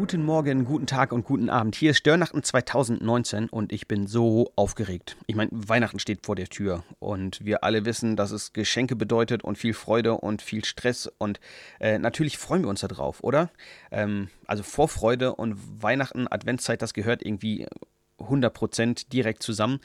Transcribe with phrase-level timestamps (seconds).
[0.00, 1.76] Guten Morgen, guten Tag und guten Abend.
[1.76, 5.18] Hier ist Störnachten 2019 und ich bin so aufgeregt.
[5.26, 9.44] Ich meine, Weihnachten steht vor der Tür und wir alle wissen, dass es Geschenke bedeutet
[9.44, 11.38] und viel Freude und viel Stress und
[11.80, 13.50] äh, natürlich freuen wir uns darauf, oder?
[13.90, 17.66] Ähm, also Vorfreude und Weihnachten, Adventszeit, das gehört irgendwie
[18.20, 19.80] 100% direkt zusammen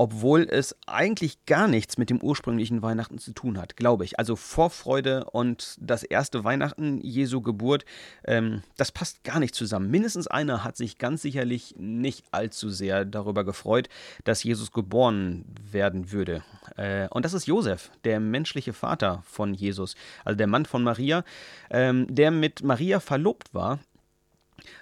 [0.00, 4.18] obwohl es eigentlich gar nichts mit dem ursprünglichen Weihnachten zu tun hat, glaube ich.
[4.18, 7.84] Also Vorfreude und das erste Weihnachten, Jesu Geburt,
[8.24, 9.90] ähm, das passt gar nicht zusammen.
[9.90, 13.90] Mindestens einer hat sich ganz sicherlich nicht allzu sehr darüber gefreut,
[14.24, 16.42] dass Jesus geboren werden würde.
[16.78, 21.24] Äh, und das ist Josef, der menschliche Vater von Jesus, also der Mann von Maria,
[21.68, 23.80] ähm, der mit Maria verlobt war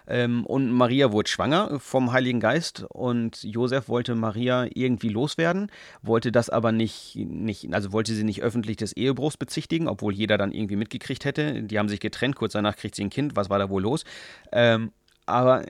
[0.07, 5.71] ähm, und Maria wurde schwanger vom Heiligen Geist und Josef wollte Maria irgendwie loswerden,
[6.03, 10.39] wollte das aber nicht, nicht, also wollte sie nicht öffentlich des Ehebruchs bezichtigen, obwohl jeder
[10.39, 11.63] dann irgendwie mitgekriegt hätte.
[11.63, 14.05] Die haben sich getrennt, kurz danach kriegt sie ein Kind, was war da wohl los?
[14.53, 14.93] Ähm,
[15.29, 15.65] aber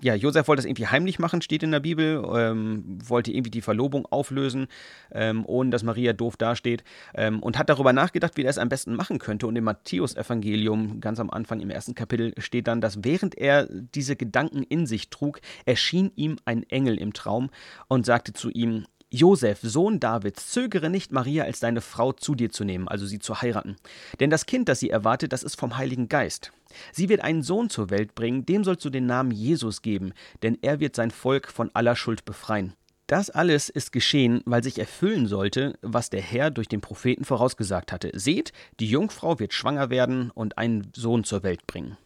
[0.00, 3.60] ja, Josef wollte das irgendwie heimlich machen, steht in der Bibel, ähm, wollte irgendwie die
[3.60, 4.66] Verlobung auflösen,
[5.12, 8.68] ähm, ohne dass Maria doof dasteht ähm, und hat darüber nachgedacht, wie er es am
[8.68, 9.46] besten machen könnte.
[9.46, 14.16] Und im Matthäus-Evangelium, ganz am Anfang im ersten Kapitel, steht dann, dass während er diese
[14.16, 17.50] Gedanken in sich trug, erschien ihm ein Engel im Traum
[17.88, 22.50] und sagte zu ihm, Josef, Sohn Davids, zögere nicht, Maria als deine Frau zu dir
[22.50, 23.76] zu nehmen, also sie zu heiraten.
[24.18, 26.50] Denn das Kind, das sie erwartet, das ist vom Heiligen Geist.
[26.90, 30.58] Sie wird einen Sohn zur Welt bringen, dem sollst du den Namen Jesus geben, denn
[30.62, 32.74] er wird sein Volk von aller Schuld befreien.
[33.06, 37.92] Das alles ist geschehen, weil sich erfüllen sollte, was der Herr durch den Propheten vorausgesagt
[37.92, 38.10] hatte.
[38.14, 41.96] Seht, die Jungfrau wird schwanger werden und einen Sohn zur Welt bringen.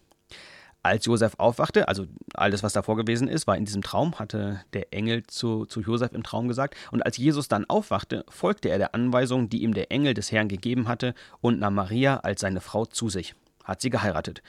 [0.82, 4.92] Als Josef aufwachte, also alles, was davor gewesen ist, war in diesem Traum, hatte der
[4.92, 6.76] Engel zu, zu Josef im Traum gesagt.
[6.92, 10.48] Und als Jesus dann aufwachte, folgte er der Anweisung, die ihm der Engel des Herrn
[10.48, 13.34] gegeben hatte, und nahm Maria als seine Frau zu sich.
[13.64, 14.42] Hat sie geheiratet.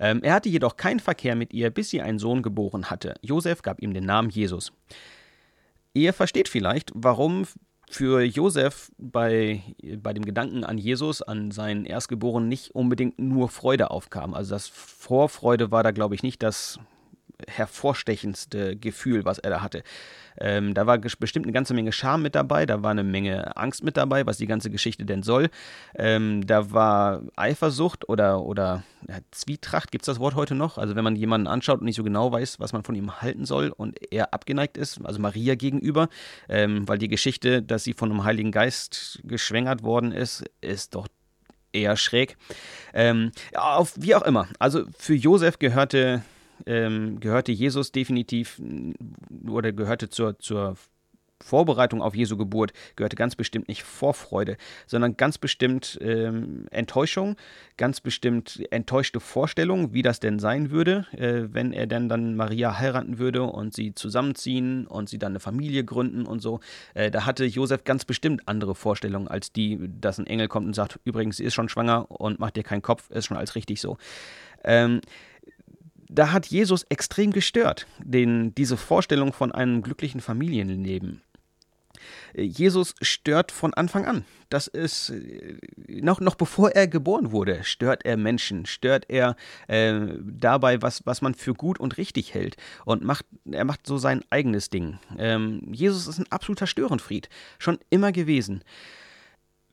[0.00, 3.14] Ähm, er hatte jedoch keinen Verkehr mit ihr, bis sie einen Sohn geboren hatte.
[3.22, 4.72] Josef gab ihm den Namen Jesus.
[5.92, 7.46] Ihr versteht vielleicht, warum
[7.88, 9.62] für Josef bei,
[10.02, 14.34] bei dem Gedanken an Jesus, an seinen Erstgeborenen, nicht unbedingt nur Freude aufkam.
[14.34, 16.78] Also das Vorfreude war da, glaube ich, nicht das
[17.48, 19.82] hervorstechendste Gefühl, was er da hatte.
[20.38, 23.82] Ähm, da war bestimmt eine ganze Menge Scham mit dabei, da war eine Menge Angst
[23.82, 25.48] mit dabei, was die ganze Geschichte denn soll.
[25.94, 30.78] Ähm, da war Eifersucht oder, oder ja, Zwietracht, gibt es das Wort heute noch?
[30.78, 33.44] Also wenn man jemanden anschaut und nicht so genau weiß, was man von ihm halten
[33.44, 36.08] soll und er abgeneigt ist, also Maria gegenüber,
[36.48, 41.08] ähm, weil die Geschichte, dass sie von einem Heiligen Geist geschwängert worden ist, ist doch
[41.72, 42.36] eher schräg.
[42.94, 44.48] Ähm, auf, wie auch immer.
[44.58, 46.22] Also für Josef gehörte
[46.64, 48.60] ähm, gehörte Jesus definitiv
[49.48, 50.76] oder gehörte zur, zur
[51.42, 54.56] Vorbereitung auf Jesu Geburt gehörte ganz bestimmt nicht Vorfreude,
[54.86, 57.36] sondern ganz bestimmt ähm, Enttäuschung,
[57.76, 62.78] ganz bestimmt enttäuschte Vorstellung, wie das denn sein würde, äh, wenn er denn dann Maria
[62.78, 66.60] heiraten würde und sie zusammenziehen und sie dann eine Familie gründen und so.
[66.94, 70.74] Äh, da hatte Josef ganz bestimmt andere Vorstellungen als die, dass ein Engel kommt und
[70.74, 73.80] sagt, übrigens, sie ist schon schwanger und macht dir keinen Kopf, ist schon alles richtig
[73.80, 73.98] so.
[74.64, 75.00] Ähm,
[76.08, 81.22] da hat Jesus extrem gestört, den, diese Vorstellung von einem glücklichen Familienleben.
[82.36, 84.24] Jesus stört von Anfang an.
[84.48, 85.12] Das ist
[85.88, 89.36] noch, noch bevor er geboren wurde, stört er Menschen, stört er
[89.66, 93.98] äh, dabei, was, was man für gut und richtig hält und macht, er macht so
[93.98, 94.98] sein eigenes Ding.
[95.18, 97.28] Ähm, Jesus ist ein absoluter Störenfried,
[97.58, 98.62] schon immer gewesen.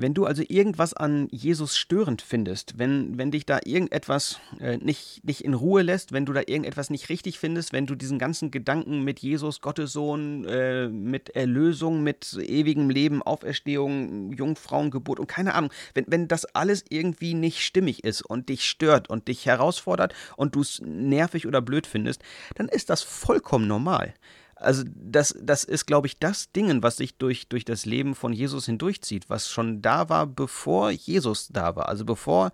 [0.04, 5.22] Wenn du also irgendwas an Jesus störend findest, wenn, wenn dich da irgendetwas äh, nicht,
[5.24, 8.52] nicht in Ruhe lässt, wenn du da irgendetwas nicht richtig findest, wenn du diesen ganzen
[8.52, 15.54] Gedanken mit Jesus, Gottes Sohn, äh, mit Erlösung, mit ewigem Leben, Auferstehung, Jungfrauengeburt und keine
[15.54, 20.14] Ahnung, wenn, wenn das alles irgendwie nicht stimmig ist und dich stört und dich herausfordert
[20.36, 22.22] und du es nervig oder blöd findest,
[22.56, 24.14] dann ist das vollkommen normal.
[24.64, 28.34] Also das, das ist, glaube ich, das Ding, was sich durch, durch das Leben von
[28.34, 31.90] Jesus hindurchzieht, was schon da war, bevor Jesus da war.
[31.90, 32.52] Also bevor,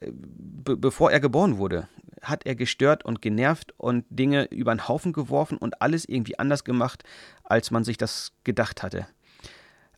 [0.00, 1.88] äh, be bevor er geboren wurde,
[2.22, 6.64] hat er gestört und genervt und Dinge über den Haufen geworfen und alles irgendwie anders
[6.64, 7.04] gemacht,
[7.44, 9.06] als man sich das gedacht hatte.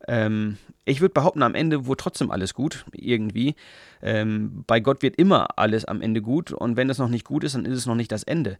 [0.07, 3.55] Ähm, ich würde behaupten, am Ende wurde trotzdem alles gut, irgendwie.
[4.01, 7.43] Ähm, bei Gott wird immer alles am Ende gut und wenn es noch nicht gut
[7.43, 8.57] ist, dann ist es noch nicht das Ende.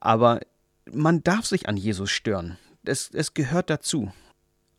[0.00, 0.40] Aber
[0.90, 2.58] man darf sich an Jesus stören.
[2.84, 4.12] Es, es gehört dazu.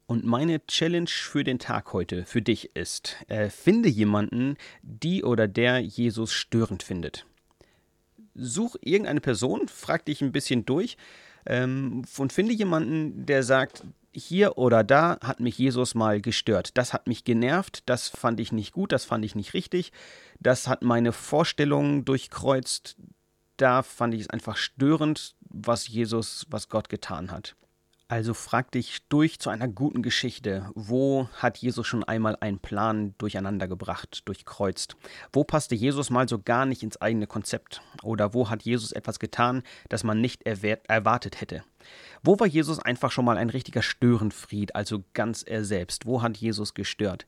[0.06, 5.48] Und meine Challenge für den Tag heute, für dich ist, äh, finde jemanden, die oder
[5.48, 7.26] der Jesus störend findet.
[8.36, 10.98] Such irgendeine Person, frag dich ein bisschen durch
[11.46, 16.78] ähm, und finde jemanden, der sagt, hier oder da hat mich Jesus mal gestört.
[16.78, 19.92] Das hat mich genervt, das fand ich nicht gut, das fand ich nicht richtig,
[20.40, 22.98] das hat meine Vorstellungen durchkreuzt,
[23.58, 27.56] da fand ich es einfach störend, was Jesus, was Gott getan hat.
[28.10, 33.16] Also frag dich durch zu einer guten Geschichte, wo hat Jesus schon einmal einen Plan
[33.18, 34.98] durcheinandergebracht, durchkreuzt?
[35.32, 37.82] Wo passte Jesus mal so gar nicht ins eigene Konzept?
[38.04, 41.64] Oder wo hat Jesus etwas getan, das man nicht erwartet hätte?
[42.24, 46.06] Wo war Jesus einfach schon mal ein richtiger Störenfried, also ganz er selbst?
[46.06, 47.26] Wo hat Jesus gestört?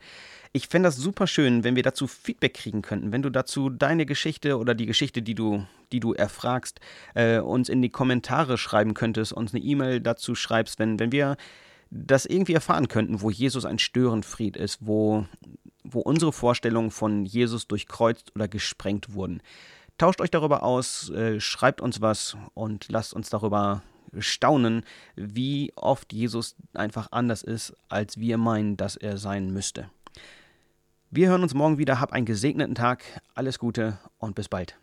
[0.54, 4.06] Ich fände das super schön, wenn wir dazu Feedback kriegen könnten, wenn du dazu deine
[4.06, 6.80] Geschichte oder die Geschichte, die du, die du erfragst,
[7.14, 11.38] äh, uns in die Kommentare schreiben könntest, uns eine E-Mail dazu schreibst, wenn, wenn wir
[11.92, 15.26] das irgendwie erfahren könnten, wo Jesus ein Störenfried ist, wo,
[15.84, 19.42] wo unsere Vorstellungen von Jesus durchkreuzt oder gesprengt wurden.
[19.98, 23.82] Tauscht euch darüber aus, äh, schreibt uns was und lasst uns darüber
[24.20, 24.84] staunen,
[25.16, 29.90] wie oft Jesus einfach anders ist, als wir meinen, dass er sein müsste.
[31.12, 32.00] Wir hören uns morgen wieder.
[32.00, 33.04] Hab einen gesegneten Tag.
[33.36, 34.78] Alles Gute und bis bald.